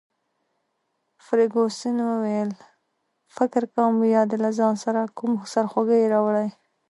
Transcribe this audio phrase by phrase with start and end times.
[1.25, 2.49] فرګوسن وویل:
[3.35, 6.49] فکر کوم بیا دي له ځان سره کوم سرخوږی راوړی.